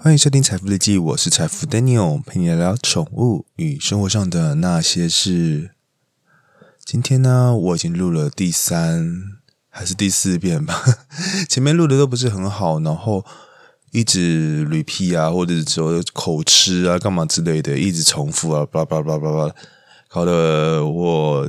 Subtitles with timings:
[0.00, 5.72] 欢迎收听财富日记，我是财富 Daniel，陪你聊聊宠物与生活上的那些事。
[6.82, 10.82] 今天呢，我已经录了第三还是第四遍吧，
[11.46, 13.22] 前面录的都不是很好，然后
[13.92, 19.54] 一直 repeat 啊，或者是说口吃啊，干嘛之类的，一直重复啊，叭叭叭叭叭，
[20.08, 21.46] 搞得我。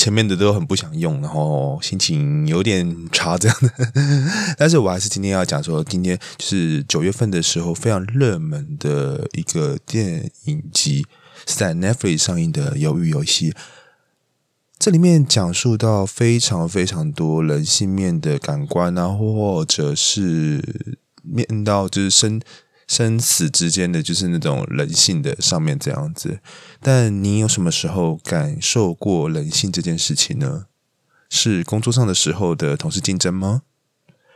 [0.00, 3.70] 前面的都很不想用，然后心情有点差这样的，
[4.56, 11.04] 但是我还是今天要讲说，今天是九月份的时候非常热门的一个电影集，
[11.46, 13.50] 是在 Netflix 上映的《鱿鱼游戏》。
[14.78, 22.40] 这里面讲述到非常非常多人性面的感官啊，或者是面到就是生。
[22.90, 26.40] 生死之间的就是那种人性的上面这样子，
[26.80, 30.66] 但你有什么时候感受过人性这件事情呢？
[31.28, 33.62] 是工作上的时候的同事竞争吗？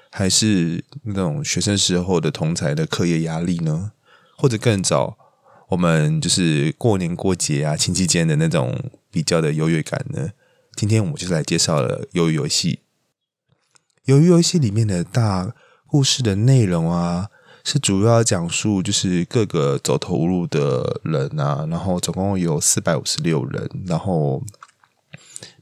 [0.09, 3.91] 还是那种学生时候的同才的课业压力呢？
[4.37, 5.19] 或者更早，
[5.71, 10.31] 我们就是过年过节啊，亲戚间的那种比较的优越感呢？
[10.77, 12.79] 今天我们就是来介绍了鱿鱼游戏。
[14.07, 15.57] 鱿鱼游戏里面的大
[15.89, 17.31] 故事的内容啊。
[17.65, 24.43] 是主要讲述就是各个走投无路的人啊，然后总共有四百五十六人，然后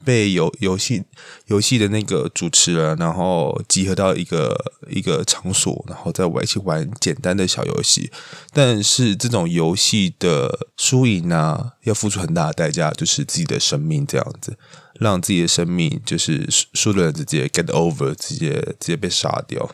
[0.04, 1.04] 被游游戏
[1.46, 4.52] 游戏的那个主持人，然后集合到一个
[4.88, 8.10] 一个场所，然后在玩一起玩简单的小游戏。
[8.52, 14.58] 但是这种游戏的输赢啊，要付出很大的代价，就是自己的生命这样子，
[14.98, 19.70] 让自己的生命就是输的人直接 get over，直接直接被杀掉。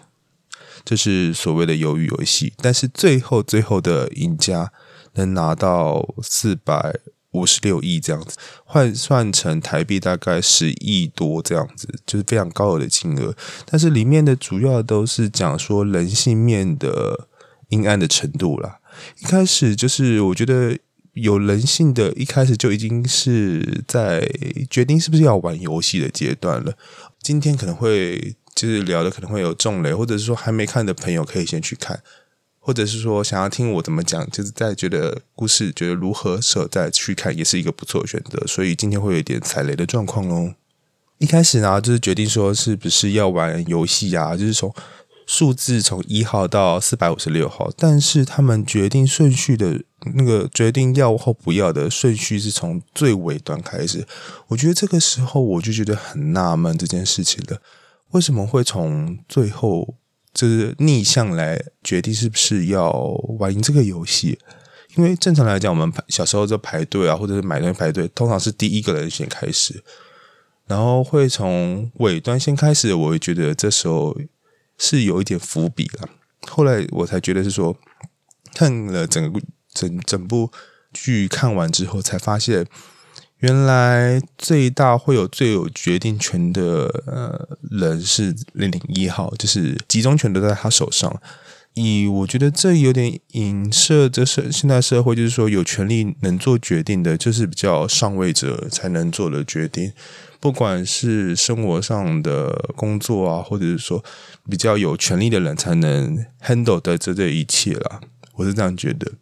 [0.88, 4.72] 这是所谓的鱿鱼游戏，但是最后最后的赢家
[5.16, 6.98] 能拿到四百
[7.32, 13.36] 五十六亿这样子，换算成台币大概十亿多这样子，就是非常高额的金额。
[13.66, 17.28] 但是里面的主要都是讲说人性面的
[17.68, 18.78] 阴暗的程度啦。
[19.20, 20.78] 一开始就是我觉得
[21.12, 24.26] 有人性的，一开始就已经是在
[24.70, 26.72] 决定是不是要玩游戏的阶段了。
[27.20, 28.36] 今天可能会。
[28.58, 32.02] 就是聊的可能会有重雷，或者是说还没看的朋友可以先去看，
[32.58, 38.44] 或者是说想要听我怎么讲，就是在觉得故事觉得如何时候再去看，也是一个不错的选择。
[38.48, 40.56] 所以今天会有一点踩雷的状况哦。
[41.18, 44.74] 一开始呢，就是决定说是不是要玩游戏啊，就是从
[45.24, 49.80] 数字从一号到四百五十六号，但是他们决定顺序的
[50.14, 54.04] 那个决定要或不要的顺序是从最尾端开始。
[54.48, 57.62] 我觉得这个时候我就觉得很纳闷这件事情的。
[58.12, 59.96] 为什么会从最后
[60.32, 62.90] 就是逆向来决定是不是要
[63.38, 64.38] 玩赢这个游戏？
[64.96, 69.84] 因为正常来讲，我们小时候就排队啊，或者是买东西排队，通常是第一个人先开始，
[70.66, 72.94] 然后会从尾端先开始。
[72.94, 74.16] 我会觉得这时候
[74.78, 76.08] 是有一点伏笔了。
[76.48, 77.76] 后来我才觉得是说，
[78.54, 79.40] 看了整个
[79.74, 80.50] 整整部
[80.92, 82.66] 剧看完之后，才发现。
[83.40, 91.20] 原来最大会有最有决定权的呃人是零零一号，就是集中权都在他手上。
[91.74, 99.92] 以我觉得这有点影射，这是现在社会就是说有权利能做决定的，就是比较上位者才能做的决定，
[100.40, 104.04] 不管是生活上的工作啊，或者是说
[104.50, 108.00] 比较有权利的人才能 handle 的这这一切啦。
[108.34, 109.12] 我是这样觉得。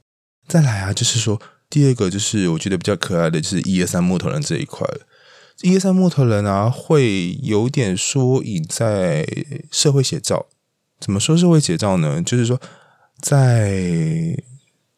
[0.48, 1.38] 再来啊，就是说。
[1.68, 4.86] 第二个就是我觉得比较可爱的就是一二三木头人这一块。
[5.62, 9.26] 一二三木头人啊，会有点缩影在
[9.70, 10.46] 社会写照。
[11.00, 12.22] 怎么说社会写照呢？
[12.22, 12.60] 就是说，
[13.22, 14.36] 在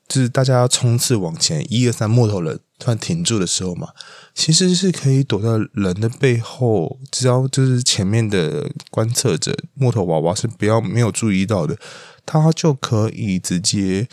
[0.08, 3.90] 就是大家冲刺往前，一二三木头人突然停住的时候嘛，
[4.34, 11.78] 其实是可以躲到人的背后，只要就是前面的观测者木头娃娃是不要没有注意到的，
[12.26, 14.08] 他就可以直接。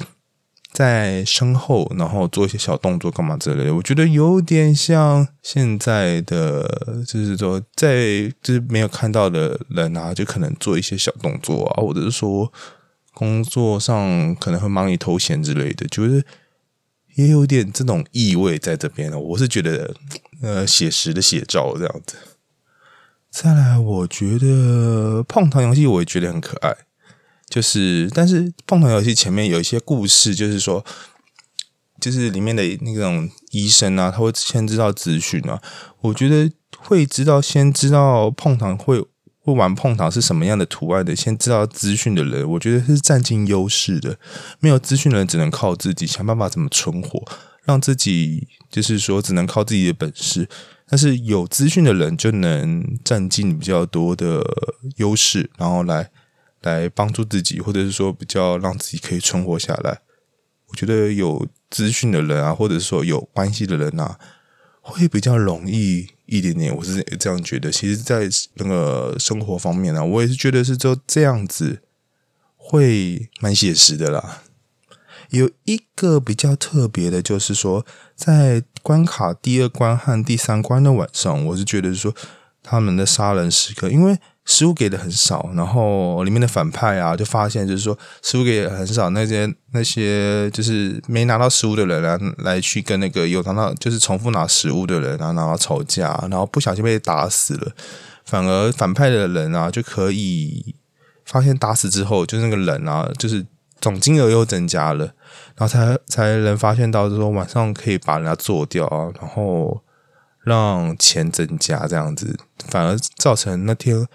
[0.76, 3.74] 在身后，然后做一些小动作，干嘛之类的？
[3.74, 6.68] 我觉得有点像现在的，
[7.08, 12.52] 就是说，在就是没有看到的人啊，就可能做一些小动作啊，或者是说
[13.14, 16.26] 工作上可能会忙里偷闲之类的，就是
[17.16, 19.18] 也有点这种意味在这边了。
[19.18, 19.96] 我是觉得，
[20.42, 22.18] 呃，写实的写照这样子。
[23.32, 26.76] 再来，我觉得碰糖游戏，我也觉得很可爱。
[27.56, 30.84] 就是，但是碰糖游戏前面有一些故事，就是说，
[32.02, 35.62] 就是里面的那种医生啊，他会先知道资讯啊。
[36.02, 39.00] 我觉得会知道，先知道碰糖会
[39.40, 44.20] 会玩碰糖是什么样的图案的，先知道资讯的人，我觉得是占尽优势的。
[44.60, 47.24] 没有资讯的人，只能靠自己想办法怎么存活。
[47.64, 50.50] 让自己就是说只能靠自己的本事，
[50.90, 54.44] 但是有资讯的人就能占尽比较多的
[54.98, 56.12] 优势，然后来
[56.66, 60.02] 来帮助自己，或者是说比较让自己可以存活下来。
[60.68, 64.20] 我觉得有资讯的人啊，或者是说有关系的人啊，
[64.82, 66.76] 会比较容易一点点。
[66.76, 67.72] 我是这样觉得。
[67.72, 71.82] 其实，在那个生活方面呢，我也是觉得是就这样子
[72.58, 74.42] 会蛮写实的啦。
[75.30, 77.86] 有一个比较特别的，就是说，
[78.16, 82.14] 在关卡第二关和第三关的晚上，我是觉得说
[82.62, 97.72] 他们的杀人时刻，因为食物给的很少，然后里面的反派啊，就发现就是说食物给的很少，那些那些就是没拿到食物的人来来去跟那个有拿到就是重复拿食物的人啊然后吵架，然后不小心被打死了，
[98.24, 100.76] 反而反派的人啊就可以
[101.26, 103.46] 发现打死之后，就是那个人啊，就是
[103.82, 105.12] 总金额又增加了。
[105.58, 109.82] 然后才才能发现到，就是说晚上可以把人家做掉啊，然后
[110.44, 112.38] 让钱增加这样子，
[112.68, 114.06] 反而造成那天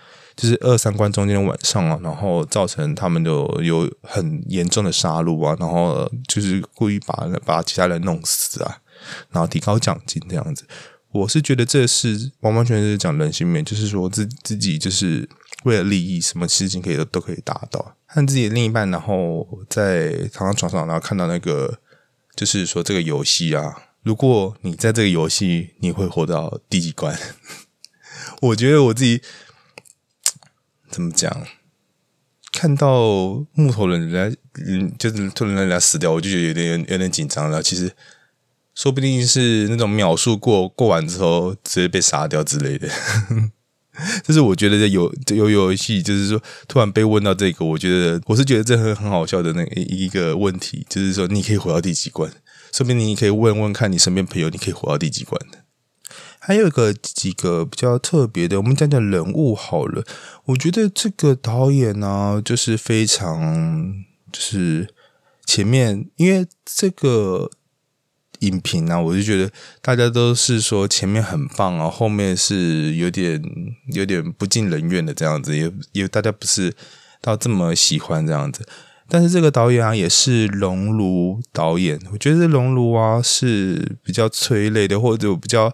[0.41, 8.79] 就是二三关中间晚上啊，然后造成他们就有很严重的杀戮啊，然后就是故意把把其他人弄死啊，
[9.29, 10.65] 然后提高奖金这样子。
[11.13, 15.29] 我是觉得这是完完全全是讲人性面，就是说自自己就是
[15.65, 17.97] 为了利益，什么事情可以都可以达到。
[18.07, 21.79] 和自己的另一半，然后在躺在床上，然后看到那个，
[22.35, 27.15] 就是说这个游戏啊，如果你在这个游戏，你会活到第几关？
[28.41, 29.21] 我觉得我自己
[30.91, 31.47] 怎么讲，
[32.53, 37.63] 看到木头人家，嗯，就是突然人家死掉，我就觉得有点有点紧张了。
[37.63, 37.93] 其实
[38.75, 42.89] 说不定是那种秒数过过完之后，直接被杀掉之类的。
[44.25, 52.31] 就是我觉得有有游戏，就是说突然被问到这个，我觉得我是觉得这很很好笑的那一个问题，就是说你可以活到第几关？
[52.73, 55.59] 说不定你可以问问看你身边朋友，你可以活到第几关的？
[56.51, 60.05] 还有一个几个比较特别的，我们讲讲人物好了。
[60.47, 63.95] 我觉得这个导演呢，就是非常
[64.33, 64.89] 就是
[65.47, 67.49] 前面，因为这个。
[68.41, 69.53] 影评啊，我就觉得
[69.83, 73.39] 大家都是说前面很棒啊，后面是有点
[73.93, 76.75] 有点不尽人愿的这样子，也也大家不是
[77.21, 78.67] 到这么喜欢这样子。
[79.07, 85.71] 但是这个导演啊，也是熔炉导演，我觉得熔炉啊是比较催泪的，或者比较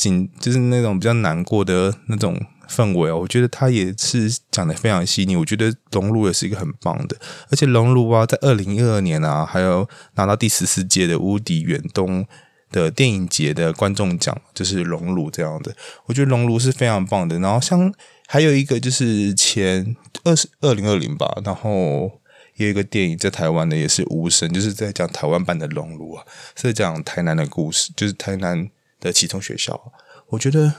[0.00, 2.40] 紧，就是那种比较难过的那种。
[2.70, 5.34] 氛围哦，我觉得他也是讲的非常细腻。
[5.34, 7.16] 我觉得龙炉也是一个很棒的，
[7.50, 12.24] 而且龙炉啊，在二零一二年啊，还有拿到第十四届的乌迪远东
[12.70, 15.74] 的电影节的观众奖，就是熔炉这样的。
[16.06, 17.40] 我觉得熔炉是非常棒的。
[17.40, 17.92] 然后像
[18.28, 22.20] 还有一个就是前二十二零二零吧，然后
[22.54, 26.24] 有一个电影在台湾的也是无声，就是在讲台湾版的熔炉啊，
[26.54, 28.70] 是讲台南的故事，就是台南
[29.00, 29.92] 的启聪学校。
[30.28, 30.74] 我觉得。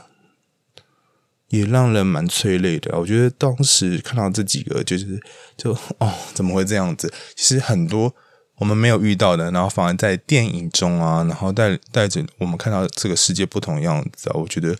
[1.51, 2.97] 也让人蛮催泪的。
[2.97, 5.21] 我觉得当时看到这几个，就是
[5.57, 7.13] 就哦，怎么会这样子？
[7.35, 8.15] 其实很多
[8.56, 14.77] 我们没有遇到的，然后反而在电影中啊，然后带带着我们看到这个世界不同样子啊，我觉得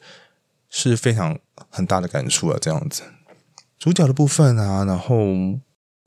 [0.70, 1.38] 是非常
[1.70, 2.58] 很大的感触啊。
[2.62, 3.04] 这样子，
[3.78, 5.18] 主角的部分啊，然后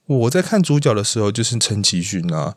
[0.07, 2.57] 我在看主角的时候，就是陈其勋啊，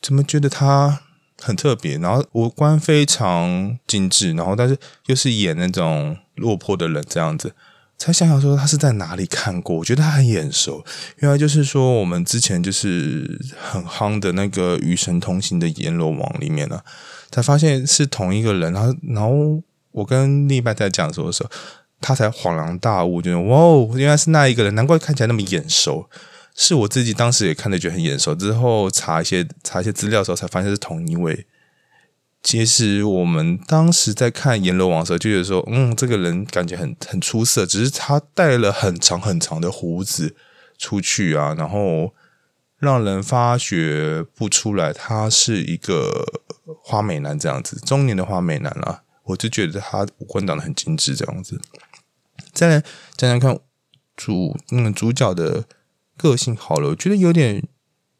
[0.00, 1.00] 怎么觉得他？
[1.40, 7.52] 很特别，然后五官非常精致，然后但是又是演那种落魄的人这样子，
[7.98, 10.84] 才想想说他是在哪里看过，我觉得他很眼熟，
[11.18, 16.80] 原来就是说我们之前就是很夯的那个《与神同行》的阎罗王里面呢，
[17.30, 19.62] 才发现是同一个人，然后然后
[19.92, 21.50] 我跟另一半在讲说的时候，
[22.00, 26.08] 他才恍然大悟，觉得哇哦，原来是那一个人，难怪看起来那么眼熟。
[26.56, 31.46] 是我自己当时也看的觉得很眼熟，之后查一些查一些资料的时候，才发现是同一位。
[32.44, 40.36] 其实我们当时在看《阎罗王》的时候，就觉得说，嗯，这个人感觉很很出色，只是他带了很长很长的胡子
[40.78, 42.14] 出去啊，然后
[42.78, 46.24] 让人发觉不出来他是一个
[46.84, 49.02] 花美男这样子，中年的花美男了。
[49.24, 51.60] 我就觉得他五官长得很精致这样子。
[52.52, 52.80] 再来
[53.16, 53.58] 讲讲看
[54.14, 55.64] 主嗯主角的。
[56.24, 57.62] 个性好了，我觉得有点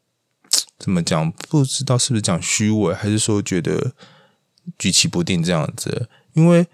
[0.77, 1.31] 怎么讲？
[1.49, 3.93] 不知道是不是讲虚伪，还是说觉得
[4.77, 6.07] 举棋不定这样子？
[6.33, 6.67] 因为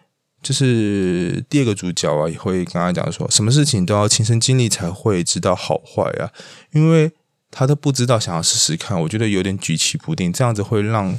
[0.44, 6.34] 就是第二个主角啊，也会跟他讲说，什么事情都要亲身经历才会知道好坏啊。
[6.74, 7.14] 因为
[7.50, 11.18] 他都不知道，想要试试看，我觉得有点举棋不定，这样子会让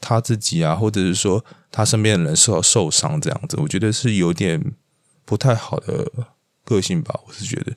[0.00, 4.72] 他自己啊，或者是说他身边的人受到受伤，这样子，我觉得是有点
[5.24, 6.10] 不太好的
[6.64, 7.20] 个性吧。
[7.28, 7.72] 我是觉得。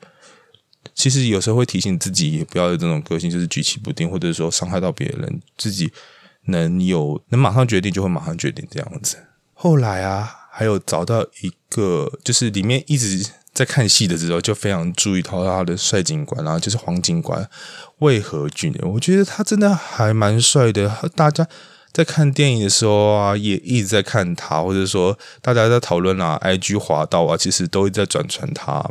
[0.93, 5.91] 其实有时候会提醒自己，也不要有这种个性，就是举棋不定，或者说伤害到别人，自己
[6.45, 9.17] 能有能马上决定就会马上决定这样子。
[9.53, 17.49] 后来啊，还有找到一个，就是里面一直在看戏的时候，就非常注意到他的帅警官，然后就是黄警官
[17.99, 21.09] 魏和俊，我觉得他真的还蛮帅的。
[21.15, 21.47] 大家
[21.91, 28.87] 在看电影的时候啊，也一直在看他，或者说大家在讨论啊，IG 滑道啊，其实都在转传他。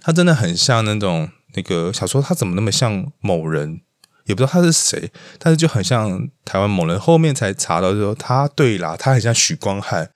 [0.00, 3.80] 他真的很像那种那个小说，他怎么那么像某人？
[4.26, 5.10] 也不知道他是谁，
[5.40, 6.98] 但是就很像台湾某人。
[6.98, 10.10] 后面才查到说，他对啦，他很像许光汉。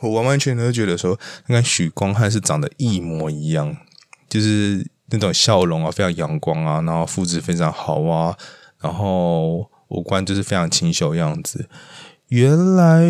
[0.00, 3.74] 我完完全全都觉得说，跟许光汉是长得一模一样，
[4.28, 8.36] 就是那种笑容啊，非常阳光啊，然后肤质非常好啊，
[8.82, 11.66] 然后五官就是非常清秀样子。
[12.26, 13.08] 原来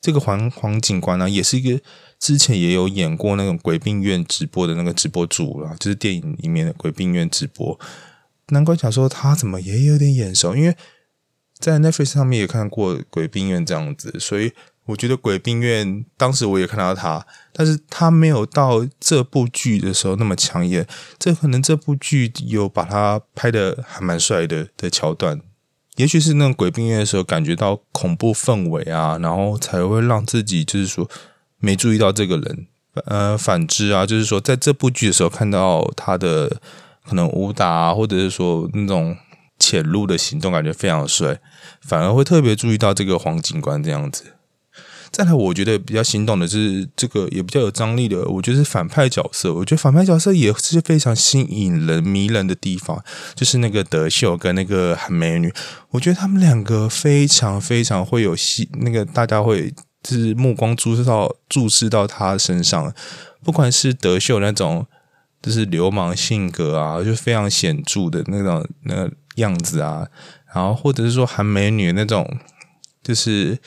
[0.00, 1.80] 这个黄黄警官呢，也是一个
[2.24, 7.78] 之前也有演过那种鬼病院直播的那个直播主啦，就是电影里面的鬼病院直播。
[8.48, 10.74] 难怪想说他怎么也有点眼熟，因为
[11.58, 14.52] 在 Netflix 上面也看过《鬼病院》这样子，所以
[14.86, 20.86] 我觉得《鬼病院》当时我也看到他，但是他没有到这部剧的时候那么抢眼。
[21.18, 25.38] 这可能这部剧有把他拍的还蛮帅的的桥段，
[25.96, 31.06] 也许是那种《鬼病院》的时候感觉到恐怖氛围啊，然后才会让自己就是说
[31.64, 32.66] 没注意到这个人。
[33.06, 36.60] 呃，反之啊，就是说在这部剧的时候看到他的。
[37.06, 39.14] 可能武打，或者是说那种
[39.58, 41.38] 潜入的行动，感觉非常帅，
[41.82, 44.24] 反而会特别注意到这个黄警官这样子。
[45.10, 49.52] 再来，我觉得比较心动的是这个也比较有张力的，我觉得是反派角色。
[49.52, 53.04] 我觉得反派角色也是非常吸引人、迷人的地方，
[53.34, 55.52] 就是那个德秀跟那个韩美女，
[55.90, 62.94] 我觉得他们两个非常非常会有戏，那个大家会就是目光注视到注视到他身上，
[63.42, 64.86] 不管是德秀那种。
[65.42, 70.08] 就是流氓性格啊，就非常显著的那种那个样子啊，
[70.54, 72.38] 然后或者是说韩美女那种，
[73.02, 73.58] 就是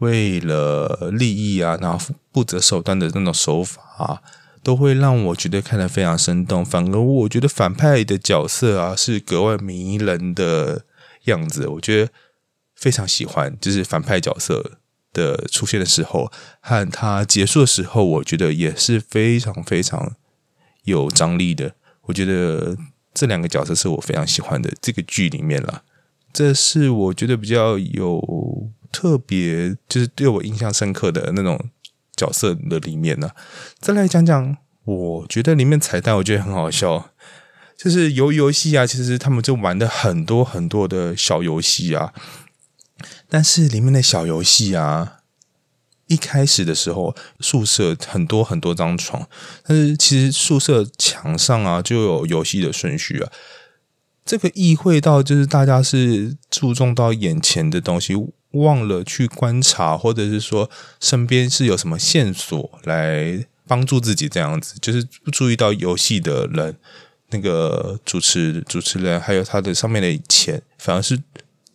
[0.00, 4.20] 为了利益啊，然后不择手段的那种手法啊，
[4.62, 6.62] 都会让我觉得看得非常生动。
[6.62, 10.84] 反而我觉得反派的角色啊，是格外迷人的
[11.24, 12.12] 样子，我觉得
[12.76, 13.56] 非常喜欢。
[13.58, 14.72] 就是反派角色
[15.12, 20.16] 的出现的时候，和它结束的时候，我觉得也是非常非常。
[20.84, 21.74] 有张力的，
[22.04, 22.74] 我觉得
[23.12, 25.82] 这两个角色是我非常喜欢的这个剧里面了。
[26.32, 31.68] 这是我觉得比较有特别，就是对我印象深刻的那种
[32.16, 33.30] 角色的里面呢。
[33.78, 37.10] 再来讲讲，我觉得里面彩蛋，我觉得很好笑，
[37.76, 42.14] 就是游游戏啊，其实他们就玩的很多很多的小游戏啊，
[43.30, 45.16] 但是里面的小游戏啊。
[46.06, 49.28] 一开始的时候，宿舍很多很多张床，
[49.62, 53.30] 但是其实宿舍墙上啊就有游戏的顺序啊。
[54.24, 58.16] 这个意会到就是大家是注重到眼前的东西，
[58.50, 60.68] 忘了去观察，或者是说
[60.98, 66.76] 身边是有什么线索来帮助自己这样子，就是不注意到游戏的人，
[67.28, 71.22] 那个主持主持人还有他的上面的钱，反而是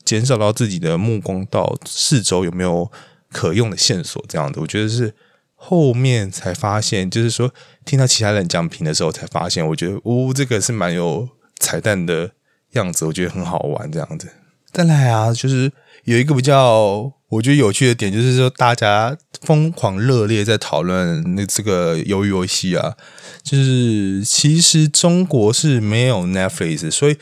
[0.05, 2.89] 减少到自己的目光到四周有没有。
[3.31, 5.13] 可用的线索这样子，我觉得是
[5.55, 11.27] 后面才发现，就是说听到其他人讲评的时候才发现，我觉得呜，这个是蛮有
[11.59, 12.31] 彩蛋的
[12.73, 14.29] 样子，我觉得很好玩这样子。
[14.71, 15.69] 再来啊，就是
[16.05, 22.95] 有一个比较我觉得有趣的点，就是说大家疯狂热烈在讨论那这个鱿鱼游戏啊，
[23.43, 27.17] 就是其实中国是没有 Netflix，所以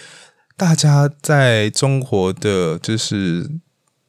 [0.55, 3.49] 大家在中国的就是。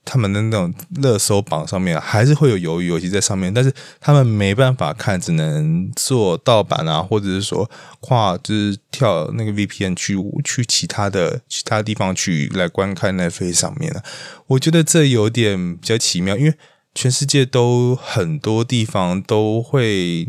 [0.06, 0.70] 他们的那种
[1.00, 7.70] 热搜榜上面还是会有鱿鱼游戏在上面，但是他们没办法看，只能做盗版啊，或者是说
[8.00, 14.02] 跨就是跳那个 VPN 去去其他的其他地方去来观看 Netflix 上面了。
[14.48, 16.54] 我觉得这有点比较奇妙，因为
[16.94, 20.26] 全世界都很多地方都会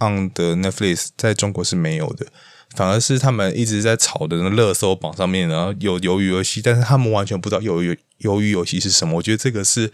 [0.00, 2.26] on 的 Netflix，在中国是没有的。
[2.74, 9.16] 反而是他们一直在炒的那热搜榜上面，然后有鱿鱼游戏，但是他们完全不知道鱿鱼鱿鱼游戏是什么。
[9.16, 9.92] 我觉得这个是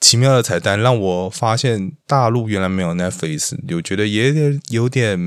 [0.00, 5.18] 奇妙的彩蛋，让我发现大陆原来没有 Netflix，我觉得也有点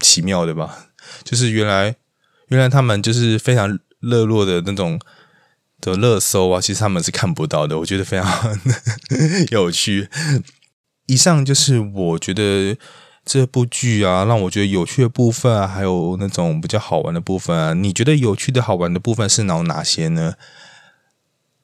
[0.00, 0.88] 奇妙的吧。
[1.22, 1.94] 就是原来
[2.48, 4.98] 原来他们就是非常热络的那种
[5.80, 7.78] 的热搜啊，其实他们是看不到的。
[7.78, 8.58] 我觉得非常
[9.52, 10.08] 有趣。
[11.06, 12.76] 以上就是我觉得。
[13.24, 20.34] 这部剧啊，让我觉得有趣的部分啊，还有那种比较好玩的部分啊，你觉得有趣的好玩的部分是哪哪些呢？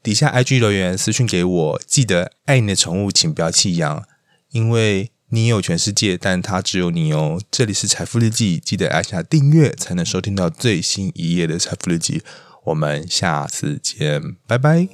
[0.02, 4.04] 底下 IG 留言私信给我，记得爱你的宠物，请不要弃养，
[4.52, 7.38] 因为你有全世界，但它只有你哦。
[7.50, 12.22] 这里是财富日记，记得按下订阅，才能收听到最新一页的财富日记。
[12.64, 14.88] 我们下次见，拜拜。